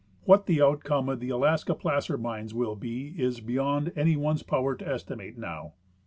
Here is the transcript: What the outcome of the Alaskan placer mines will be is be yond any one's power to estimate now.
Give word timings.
What 0.23 0.47
the 0.47 0.63
outcome 0.63 1.09
of 1.09 1.19
the 1.19 1.29
Alaskan 1.29 1.75
placer 1.75 2.17
mines 2.17 2.55
will 2.55 2.75
be 2.75 3.13
is 3.21 3.39
be 3.39 3.53
yond 3.53 3.91
any 3.95 4.15
one's 4.15 4.41
power 4.41 4.73
to 4.73 4.87
estimate 4.87 5.37
now. 5.37 5.73